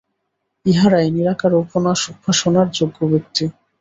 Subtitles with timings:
[0.65, 1.51] ইঁহারাই নিরাকার
[2.13, 3.43] উপাসনার যোগ্য ব্যক্তি।